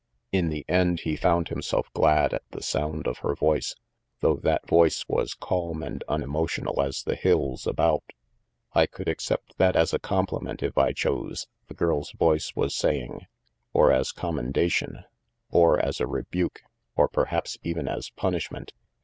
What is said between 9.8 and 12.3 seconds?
a compliment, if I chose," the girl's